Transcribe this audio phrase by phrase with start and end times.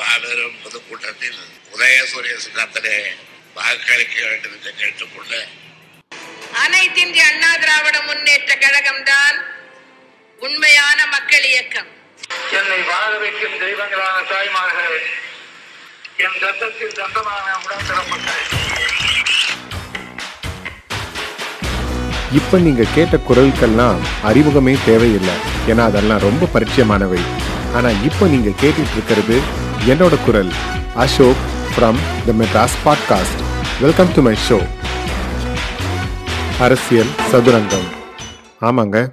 [0.00, 1.40] மாபெரும் பொதுக்கூட்டத்தில்
[1.74, 2.96] உதயசூரிய சின்னத்திலே
[3.56, 5.32] வாக்களிக்க வேண்டும் என்று கேட்டுக்கொள்ள
[6.64, 9.36] அனைத்திந்திய அண்ணா திராவிட முன்னேற்ற கழகம்தான்
[10.38, 11.88] உண்மையான மக்கள் இயக்கம்.
[12.58, 15.00] என்னை வாழ வைக்கும் தெய்வங்களான தாய்மார்களே
[16.24, 18.28] என் ரத்தத்தில் ரத்தமான உடன்பிறப்பட்ட
[22.38, 25.36] இப்போ நீங்க கேட்ட குரல்கள்லாம் அறிமுகமே தேவையில்லை.
[25.70, 27.22] ஏன்னா அதெல்லாம் ரொம்ப பரிச்சயமானவை.
[27.76, 29.36] ஆனா இப்போ நீங்க கேட்டுட்டு இருக்கிறது
[29.88, 30.48] என்னோட குரல்
[30.94, 31.42] Ashok
[31.74, 33.40] from the Madras podcast
[33.80, 34.66] welcome to my show
[36.58, 37.86] அரசியல் சதுரங்கம்.
[38.60, 39.12] ஆமாங்க.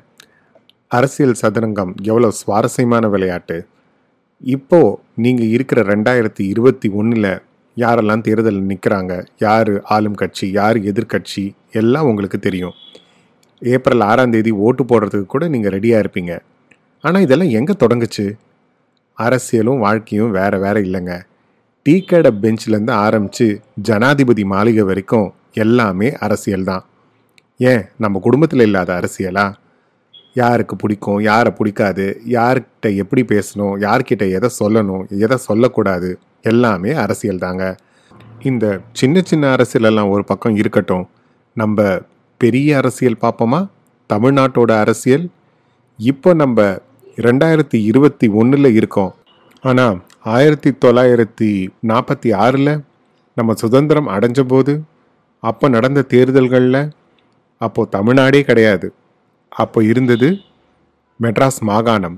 [0.88, 3.68] அரசியல் சதுரங்கம் எவ்வளோ சுவாரஸ்யமான விளையாட்டு.
[4.42, 7.42] இப்போது நீங்கள் இருக்கிற ரெண்டாயிரத்தி இருபத்தி ஒன்றில்
[7.76, 12.74] யாரெல்லாம் தேர்தலில் நிற்கிறாங்க யார் ஆளும் கட்சி யார் எதிர்க்கட்சி எல்லாம் உங்களுக்கு தெரியும்.
[13.60, 16.40] ஏப்ரல் ஆறாம் தேதி ஓட்டு போடுறதுக்கு கூட நீங்கள் ரெடியாக இருப்பீங்க.
[17.02, 18.38] ஆனால் இதெல்லாம் எங்கே தொடங்குச்சு?
[19.18, 21.24] அரசியலும் வாழ்க்கையும் வேற வேற இல்லைங்க.
[21.84, 26.86] டீ கடை பெஞ்சிலேருந்து ஆரம்பித்து ஜனாதிபதி மாளிகை வரைக்கும் எல்லாமே அரசியல் தான்.
[27.58, 27.86] ஏன்?
[27.98, 29.54] நம்ம குடும்பத்தில் இல்லாத அரசியலா?
[30.34, 31.20] யாருக்கு பிடிக்கும்?
[31.20, 32.22] யாரை பிடிக்காது?
[32.30, 33.76] யார்கிட்ட எப்படி பேசணும்?
[33.80, 35.10] யார்கிட்ட எதை சொல்லணும்?
[35.10, 36.20] எதை சொல்லக்கூடாது?
[36.42, 37.76] எல்லாமே அரசியல் தாங்க.
[38.42, 41.10] இந்த சின்ன சின்ன அரசியலெல்லாம் ஒரு பக்கம் இருக்கட்டும்.
[41.54, 42.00] நம்ம
[42.38, 43.68] பெரிய அரசியல் பார்ப்போமா?
[44.14, 45.30] தமிழ்நாட்டோட அரசியல்?
[45.98, 46.82] இப்போ நம்ம
[47.18, 49.14] ரெண்டாயிரத்தி இருபத்தி ஒன்றில் இருக்கோம்.
[49.62, 52.82] ஆனால் ஆயிரத்தி தொள்ளாயிரத்தி நாற்பத்தி ஆறில்
[53.36, 54.82] நம்ம சுதந்திரம் அடைஞ்ச போது
[55.40, 56.92] அப்போ நடந்த தேர்தல்களில்
[57.58, 58.94] அப்போது தமிழ்நாடே கிடையாது.
[59.50, 60.38] அப்போ இருந்தது
[61.22, 62.18] மெட்ராஸ் மாகாணம்.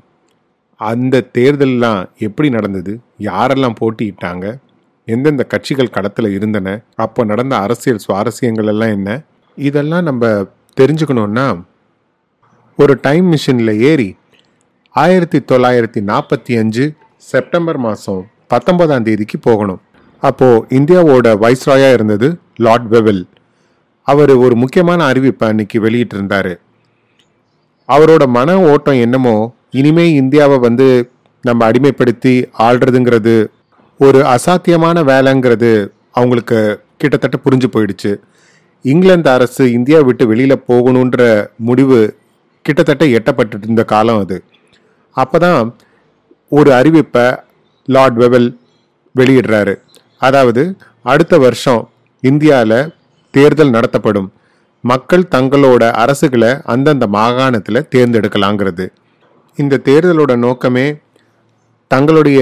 [0.77, 2.99] அந்த தேர்தலெலாம் எப்படி நடந்தது?
[3.19, 4.57] யாரெல்லாம் போட்டியிட்டாங்க?
[5.05, 6.81] எந்தெந்த கட்சிகள் களத்தில் இருந்தன?
[6.95, 9.21] அப்போ நடந்த அரசியல் சுவாரஸ்யங்கள் எல்லாம் என்ன?
[9.55, 10.25] இதெல்லாம் நம்ம
[10.79, 11.61] தெரிஞ்சுக்கணுன்னா
[12.75, 14.15] ஒரு டைம் மிஷினில் ஏறி
[15.01, 16.85] ஆயிரத்தி தொள்ளாயிரத்தி நாற்பத்தி அஞ்சு
[17.31, 19.81] செப்டம்பர் மாதம் பத்தொன்பதாம் தேதிக்கு போகணும்.
[20.23, 22.27] அப்போது இந்தியாவோட வைஸ்ராயாக இருந்தது
[22.65, 23.21] லார்ட் வெவல்.
[24.07, 26.51] அவர் ஒரு முக்கியமான அறிவிப்பை அன்னைக்கு வெளியிட்டிருந்தார்.
[27.89, 29.35] அவரோட மன ஓட்டம் என்னமோ
[29.81, 30.87] இனிமே இந்தியாவை வந்து
[31.47, 32.33] நம்ம அடிமைப்படுத்தி
[32.67, 33.35] ஆள்றதுங்கிறது
[33.99, 35.71] ஒரு அசாத்தியமான வேலைங்கிறது
[36.19, 36.59] அவங்களுக்கு
[37.01, 38.11] கிட்டத்தட்ட புரிஞ்சு போயிடுச்சு.
[38.85, 41.23] இங்கிலாந்து அரசு இந்தியா விட்டு வெளியில் போகணுன்ற
[41.69, 41.99] முடிவு
[42.65, 44.37] கிட்டத்தட்ட எட்டப்பட்டு இருந்த காலம் அது.
[45.23, 45.61] அப்போ தான்
[46.51, 47.25] ஒரு அறிவிப்பை
[47.87, 48.49] லார்ட் வெவல்
[49.15, 49.73] வெளியிடுறாரு.
[50.27, 50.63] அதாவது
[51.11, 51.81] அடுத்த வருஷம்
[52.23, 52.79] இந்தியாவில்
[53.33, 54.29] தேர்தல் நடத்தப்படும்.
[54.83, 58.85] மக்கள் தங்களோட அரசுகளை அந்தந்த மாகாணத்தில் தேர்ந்தெடுக்கலாங்கிறது.
[59.57, 60.87] இந்த தேர்தலோட நோக்கமே
[61.91, 62.39] தங்களுடைய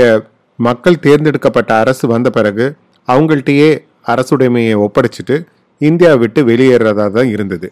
[0.59, 2.65] மக்கள் தேர்ந்தெடுக்கப்பட்ட அரசு வந்த பிறகு
[3.07, 3.69] அவங்கள்ட்டையே
[4.13, 5.35] அரசுடைமையை ஒப்படைச்சிட்டு
[5.81, 7.67] இந்தியா விட்டு வெளியேறதா தான் இருந்தது.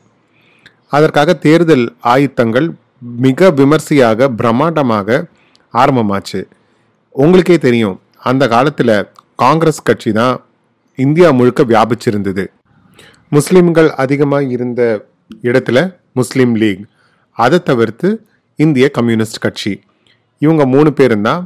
[0.96, 2.68] அதற்காக தேர்தல் ஆயுத்தங்கள்
[3.26, 5.18] மிக விமர்சையாக பிரம்மாண்டமாக
[5.74, 6.42] ஆரம்பமாச்சு.
[7.16, 7.96] உங்களுக்கே தெரியும்
[8.30, 8.96] அந்த காலத்தில்
[9.44, 10.36] காங்கிரஸ் கட்சி தான்
[11.06, 12.44] இந்தியா முழுக்க வியாபிச்சிருந்தது.
[13.36, 14.82] முஸ்லீம்கள் அதிகமாக இருந்த
[15.50, 15.78] இடத்துல
[16.20, 16.84] முஸ்லீம் லீக்.
[17.38, 18.10] அதை தவிர்த்து
[18.56, 19.74] இந்திய கம்யூனிஸ்ட் கட்சி.
[20.42, 21.42] இவங்க மூணு பேரும் தான்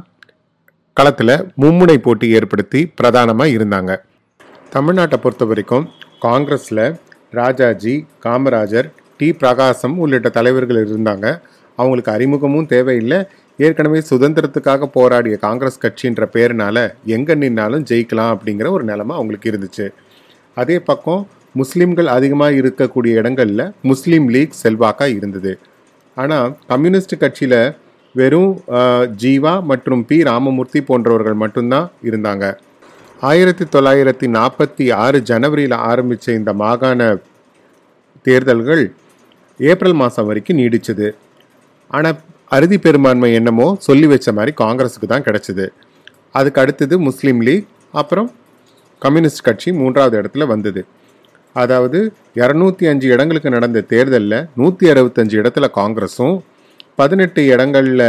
[0.96, 3.92] களத்தில் மும்முனை போட்டி ஏற்படுத்தி பிரதானமாக இருந்தாங்க.
[4.74, 5.86] தமிழ்நாட்டை பொறுத்த வரைக்கும்
[6.26, 6.84] காங்கிரஸில்
[7.38, 7.94] ராஜாஜி
[8.24, 8.88] காமராஜர்
[9.20, 9.28] டி.
[9.42, 11.26] பிரகாசம் உள்ளிட்ட தலைவர்கள் இருந்தாங்க.
[11.78, 13.18] அவங்களுக்கு அறிமுகமும் தேவையில்லை.
[13.66, 16.76] ஏற்கனவே சுதந்திரத்துக்காக போராடிய காங்கிரஸ் கட்சின்ற பேருனால
[17.16, 19.86] எங்கே நின்னாலும் ஜெயிக்கலாம் அப்படிங்கிற ஒரு நிலைமை அவங்களுக்கு இருந்துச்சு.
[20.60, 21.22] அதே பக்கம்
[21.60, 25.52] முஸ்லீம்கள் அதிகமாக இருக்கக்கூடிய இடங்களில் முஸ்லீம் லீக் செல்வாக்காக இருந்தது.
[26.16, 27.60] ஆனால் கம்யூனிஸ்ட் கட்சியில்
[28.14, 28.52] வெறும்
[29.22, 30.16] ஜீவா மற்றும் பி.
[30.28, 32.44] ராமமூர்த்தி போன்றவர்கள் மட்டும்தான் இருந்தாங்க.
[33.30, 37.10] ஆயிரத்தி தொள்ளாயிரத்தி நாற்பத்தி ஆறு ஜனவரியில் ஆரம்பித்த இந்த மாகாண
[38.28, 38.84] தேர்தல்கள்
[39.68, 41.08] ஏப்ரல் மாதம் வரைக்கும் நீடிச்சது.
[41.96, 42.18] ஆனால்
[42.56, 45.66] அறுதி பெரும்பான்மை என்னமோ சொல்லி வச்ச மாதிரி காங்கிரஸுக்கு தான் கிடச்சிது.
[46.38, 47.68] அதுக்கு அடுத்தது முஸ்லீம் லீக்
[48.00, 48.28] அப்புறம்
[49.04, 50.82] கம்யூனிஸ்ட் கட்சி மூன்றாவது இடத்துல வந்தது.
[51.56, 51.98] அதாவது
[52.40, 56.36] இரநூத்தி அஞ்சு இடங்களுக்கு நடந்த தேர்தலில் நூற்றி அறுபத்தஞ்சு இடத்துல காங்கிரஸும்
[57.00, 58.08] பதினெட்டு இடங்களில்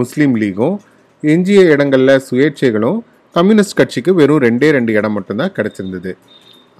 [0.00, 0.76] முஸ்லீம் லீகும்
[1.22, 2.98] எஞ்சிய இடங்களில் சுயேட்சைகளும்
[3.34, 6.12] கம்யூனிஸ்ட் கட்சிக்கு வெறும் ரெண்டே ரெண்டு இடம் மட்டும்தான் கிடச்சிருந்தது.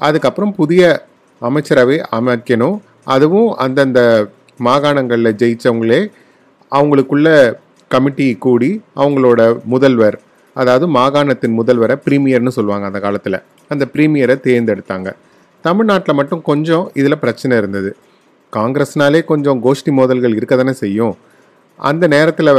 [0.06, 0.82] அதுக்கப்புறம் புதிய
[1.42, 2.76] அமைச்சரவை அமைக்கணும்
[3.06, 4.00] அதுவும் அந்தந்த
[4.66, 6.00] மாகாணங்களில் ஜெயிச்சவங்களே
[6.72, 7.28] அவங்களுக்குள்ள
[7.90, 9.40] கமிட்டி கூடி அவங்களோட
[9.72, 10.16] முதல்வர்
[10.56, 13.38] அதாவது மாகாணத்தின் முதல்வரை பிரீமியர்னு சொல்லுவாங்க அந்த காலத்தில்.
[13.72, 15.08] அந்த பிரீமியரை தேர்ந்தெடுத்தாங்க.
[15.64, 17.90] தமிழ்நாட்டில் மட்டும் கொஞ்சம் இதில் பிரச்சனை இருந்தது.
[18.52, 21.14] காங்கிரஸ்னாலே கொஞ்சம் கோஷ்டி மோதல்கள் இருக்க தானே செய்யும்.
[21.80, 22.52] அந்த நேரத்தில்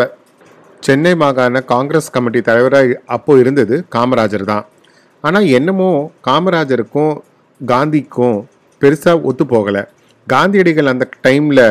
[0.84, 4.66] சென்னை மாகாண காங்கிரஸ் கமிட்டி தலைவராக அப்போது இருந்தது காமராஜர் தான்.
[5.24, 5.92] ஆனால் என்னமோ
[6.28, 7.14] காமராஜருக்கும்
[7.60, 8.38] காந்திக்கும்
[8.82, 9.84] பெருசாக ஒத்து போகலை.
[10.28, 11.66] காந்தியடிகள் அந்த டைமில்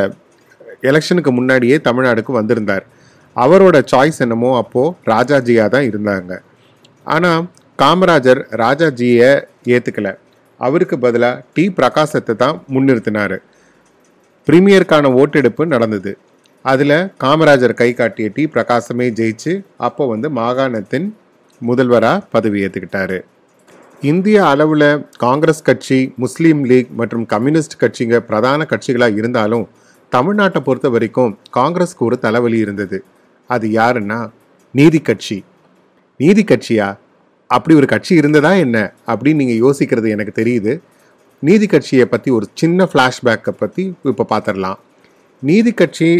[0.91, 2.85] எலெக்ஷனுக்கு முன்னாடியே தமிழ்நாடுக்கு வந்திருந்தார்.
[3.37, 6.33] அவரோட சாய்ஸ் என்னமோ அப்போது ராஜாஜியாக தான் இருந்தாங்க
[7.07, 7.45] ஆனால்
[7.79, 9.31] காமராஜர் ராஜாஜியை
[9.75, 10.09] ஏற்றுக்கல
[10.61, 11.65] அவருக்கு பதிலாக டி.
[11.79, 13.37] பிரகாசத்தை தான் முன்னிறுத்தினார்.
[14.49, 16.13] பிரீமியருக்கான ஓட்டெடுப்பு நடந்தது.
[16.65, 18.45] அதில் காமராஜர் கை காட்டிய டி.
[18.55, 19.53] பிரகாசமே ஜெயிச்சு
[19.87, 21.09] அப்போ வந்து மாகாணத்தின்
[21.61, 23.19] முதல்வராக பதவி ஏற்றுக்கிட்டாரு
[24.03, 29.69] இந்திய அளவில் காங்கிரஸ் கட்சி முஸ்லீம் லீக் மற்றும் கம்யூனிஸ்ட் கட்சிங்க பிரதான கட்சிகளாக இருந்தாலும்
[30.13, 32.99] தமிழ்நாட்டை பொறுத்த வரைக்கும் காங்கிரஸ்க்கு ஒரு தலைவலி இருந்தது.
[33.51, 34.31] அது யாருன்னா
[34.75, 35.45] நீதி கட்சி.
[36.21, 36.89] நீதி கட்சியா?
[37.51, 38.93] அப்படி ஒரு கட்சி இருந்ததா என்ன?
[39.07, 40.75] அப்படின்னு நீங்கள் யோசிக்கிறது எனக்கு தெரியுது.
[41.43, 44.81] நீதி கட்சியை பற்றி ஒரு சின்ன ஃப்ளாஷ்பேக்கை பற்றி இப்போ பார்த்துடலாம்
[45.43, 46.11] நீதி கட்சி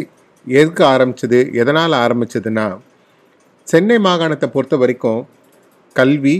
[0.47, 1.55] எதுக்கு ஆரம்பிச்சது?
[1.55, 2.79] எதனால் ஆரம்பிச்சதுன்னா
[3.69, 5.21] சென்னை மாகாணத்தை பொறுத்த வரைக்கும்
[5.93, 6.37] கல்வி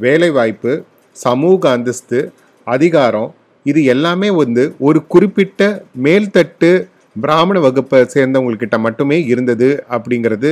[0.00, 0.72] வேலைவாய்ப்பு
[1.16, 2.18] சமூக அந்தஸ்து
[2.66, 3.30] அதிகாரம்
[3.66, 5.62] இது எல்லாமே வந்து ஒரு குறிப்பிட்ட
[6.04, 6.70] மேல்தட்டு
[7.16, 10.50] பிராமண வகுப்பை சேர்ந்தவங்கக்கிட்ட மட்டுமே இருந்தது அப்படிங்கிறது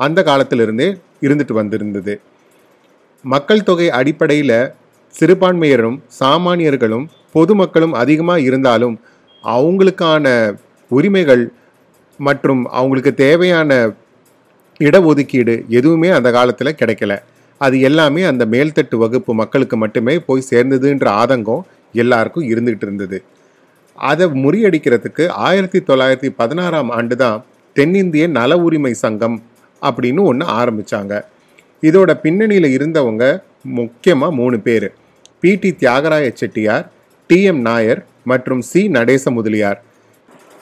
[0.00, 0.88] அந்த காலத்திலிருந்தே
[1.26, 2.14] இருந்துட்டு வந்திருந்தது.
[3.24, 4.56] மக்கள் தொகை அடிப்படையில்
[5.14, 8.96] சிறுபான்மையரும் சாமானியர்களும் பொதுமக்களும் அதிகமாக இருந்தாலும்
[9.44, 10.26] அவங்களுக்கான
[10.90, 11.44] உரிமைகள்
[12.20, 13.72] மற்றும் அவங்களுக்கு தேவையான
[14.80, 17.12] இடஒதுக்கீடு எதுவுமே அந்த காலத்தில் கிடைக்கல.
[17.60, 21.64] அது எல்லாமே அந்த மேல்தட்டு வகுப்பு மக்களுக்கு மட்டுமே போய் சேர்ந்ததுன்ற ஆதங்கம்
[21.94, 23.18] எல்லாருக்கும் இருந்துகிட்டு இருந்தது.
[23.98, 27.42] அதை முறியடிக்கிறதுக்கு ஆயிரத்தி தொள்ளாயிரத்தி பதினாறாம் ஆண்டு தான்
[27.76, 29.36] தென்னிந்திய நல உரிமை சங்கம்
[29.82, 31.14] அப்படின்னு ஒன்று ஆரம்பித்தாங்க
[31.82, 33.24] இதோட பின்னணியில் இருந்தவங்க
[33.78, 34.88] முக்கியமாக மூணு பேர்.
[35.42, 36.86] பிடி தியாகராய செட்டியார்
[37.30, 38.80] டிஎம் நாயர் மற்றும் சி.
[38.96, 39.78] நடேச முதலியார்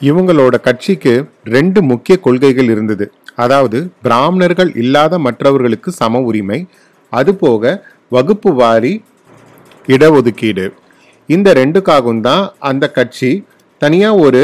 [0.01, 1.13] இவங்களோட கட்சிக்கு
[1.55, 3.05] ரெண்டு முக்கிய கொள்கைகள் இருந்தது.
[3.35, 6.59] அதாவது பிராமணர்கள் இல்லாத மற்றவர்களுக்கு சம உரிமை
[7.11, 7.73] அதுபோக
[8.15, 8.93] வகுப்பு வாரி
[9.93, 10.65] இடஒதுக்கீடு.
[11.29, 13.31] இந்த ரெண்டுக்காகவும் தான் அந்த கட்சி
[13.83, 14.41] தனியாக ஒரு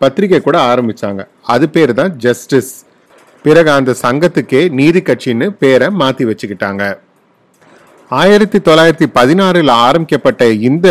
[0.00, 1.20] பத்திரிகை கூட ஆரம்பிச்சாங்க.
[1.54, 2.72] அது பேர் தான் ஜஸ்டிஸ்
[3.44, 6.84] பிறகு அந்த சங்கத்துக்கே நீதி கட்சின்னு பேரை மாற்றி வச்சுக்கிட்டாங்க.
[8.10, 10.88] ஆயிரத்தி தொள்ளாயிரத்தி பதினாறில் ஆரம்பிக்கப்பட்ட இந்த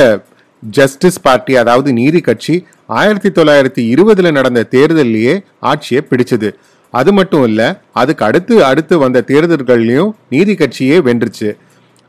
[0.63, 2.55] ஜஸ்டிஸ் பார்ட்டி அதாவது நீதி கட்சி
[2.99, 5.35] ஆயிரத்தி தொள்ளாயிரத்தி இருபதில் நடந்த தேர்தலிலேயே
[5.71, 6.49] ஆட்சியை பிடிச்சது.
[6.99, 7.67] அது மட்டும் இல்லை
[7.99, 11.49] அதுக்கு அடுத்து அடுத்து வந்த தேர்தல்கள்லையும் நீதி கட்சியே வென்றுச்சு.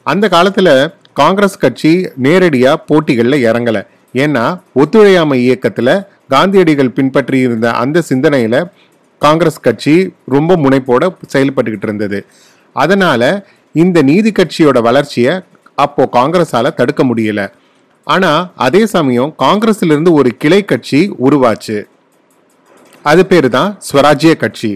[0.06, 0.75] அந்த காலத்தில்
[1.21, 1.93] காங்கிரஸ் கட்சி
[2.27, 3.83] நேரடியாக போட்டிகளில் இறங்கலை.
[4.23, 4.44] ஏன்னா
[4.83, 5.94] ஒத்துழையாமை இயக்கத்தில்
[6.35, 8.61] காந்தியடிகள் பின்பற்றி இருந்த அந்த சிந்தனையில்
[9.23, 9.94] காங்கிரஸ் கட்சி
[10.35, 12.19] ரொம்ப முனைப்போட செயல்பட்டுக்கிட்டு இருந்தது.
[12.77, 13.29] அதனால்
[13.75, 15.35] இந்த நீதி கட்சியோட வளர்ச்சியை
[15.85, 17.41] அப்போது காங்கிரஸால் தடுக்க முடியல.
[18.06, 21.79] ஆனால் அதே சமயம் காங்கிரஸிலிருந்து ஒரு கிளை கட்சி உருவாச்சு.
[23.11, 24.70] அது பேர் தான் ஸ்வராஜ்ய கட்சி.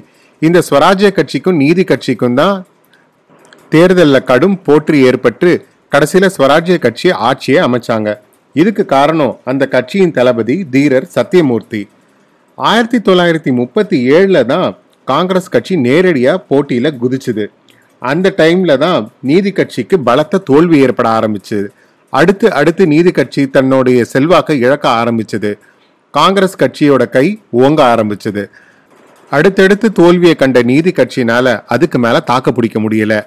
[0.47, 2.57] இந்த ஸ்வராஜ்ய கட்சிக்கும் நீதி கட்சிக்கும் தான்
[3.75, 5.51] தேர்தலில் கடும் போற்றி ஏற்பட்டு
[5.93, 8.11] கடைசியில் ஸ்வராஜ்ய கட்சி ஆட்சியை அமைச்சாங்க.
[8.61, 11.83] இதுக்கு காரணம் அந்த கட்சியின் தளபதி தீரர் சத்யமூர்த்தி
[12.59, 14.69] ஆயிரத்தி தொள்ளாயிரத்தி முப்பத்தி ஏழில் தான்
[15.09, 17.45] காங்கிரஸ் கட்சி நேரடியாக போட்டியில் குதிச்சுது.
[18.11, 21.67] அந்த டைமில் தான் நீதி கட்சிக்கு பலத்த தோல்வி ஏற்பட ஆரம்பிச்சுது.
[22.19, 25.51] அடுத்து அடுத்து நீதி கட்சி தன்னுடைய செல்வாக்கை இழக்க ஆரம்பிச்சது.
[26.11, 28.51] காங்கிரஸ் கட்சியோட கை ஓங்க ஆரம்பிச்சது.
[29.31, 33.27] அடுத்தடுத்து தோல்வியை கண்ட நீதி கட்சினால அதுக்கு மேல தாக்க பிடிக்க முடியல.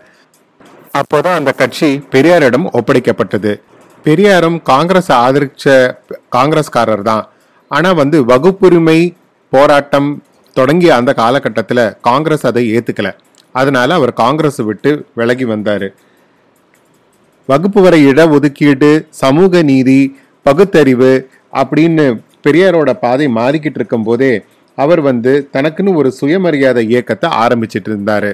[0.98, 3.62] அப்போதான் அந்த கட்சி பெரியாரிடம் ஒப்படைக்கப்பட்டது.
[4.04, 5.96] பெரியாரும் காங்கிரஸ் ஆதரிச்ச
[6.32, 7.30] காங்கிரஸ்காரர் தான்.
[7.70, 9.14] ஆனா வந்து வகுப்புரிமை
[9.50, 13.12] போராட்டம் தொடங்கிய அந்த காலகட்டத்தில் காங்கிரஸ் அதை ஏத்துக்கல.
[13.52, 15.94] அதனால அவர் காங்கிரஸ் விட்டு விலகி வந்தார்.
[17.46, 24.34] வகுப்பு வரை இட ஒதுக்கீடு சமூக நீதி பகுத்தறிவு அப்படின்னு பெரியாரோட பாதை மாறிக்கிட்டு இருக்கும் போதே
[24.78, 28.32] அவர் வந்து தனக்குன்னு ஒரு சுயமரியாதை இயக்கத்தை ஆரம்பிச்சிட்டு இருந்தாரு.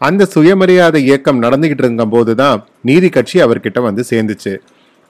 [0.00, 4.52] அந்த சுயமரியாதை இயக்கம் நடந்துகிட்டு இருக்கும் போது தான் நீதி கட்சி அவர்கிட்ட வந்து சேர்ந்துச்சு.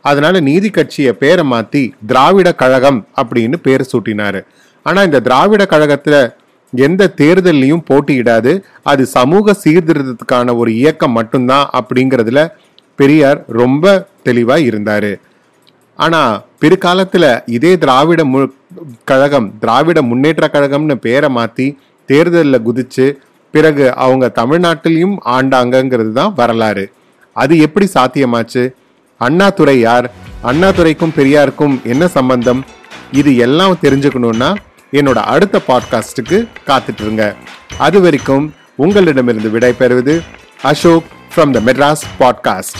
[0.04, 4.40] அதனால நீதி கட்சியை பேரை மாத்தி திராவிட கழகம் அப்படின்னு பேர் சூட்டினாரு.
[4.82, 6.16] ஆனால் இந்த திராவிட கழகத்துல
[6.72, 8.52] எந்த தேர்தல்லையும் போட்டியிடாது.
[8.82, 12.40] அது சமூக சீர்திருத்தத்துக்கான ஒரு இயக்கம் மட்டும்தான் அப்படிங்கிறதுல
[12.94, 15.12] பெரியார் ரொம்ப தெளிவாக இருந்தாரு.
[15.98, 18.48] ஆனா பிற்காலத்துல இதே திராவிட மு
[19.04, 21.76] கழகம் திராவிட முன்னேற்ற கழகம்னு பேரை மாத்தி
[22.06, 23.16] தேர்தலில் குதிச்சு
[23.50, 26.92] பிறகு அவங்க தமிழ்நாட்டிலையும் ஆண்டாங்கங்கிறது தான் வரலாறு.
[27.32, 28.70] அது எப்படி சாத்தியமாச்சு?
[29.20, 30.10] அண்ணாதுரை யார்?
[30.44, 32.64] அண்ணாதுரைக்கும் பெரியாருக்கும் என்ன சம்பந்தம்?
[33.12, 34.54] இது எல்லாம் தெரிஞ்சுக்கணும்னா
[34.92, 37.34] என்னோட அடுத்த பாட்காஸ்ட்டுக்கு காத்துட்டு இருங்க
[37.78, 40.22] அது வரைக்கும் உங்களிடமிருந்து விடை பெறுவது
[40.62, 42.78] Ashok from the Madras podcast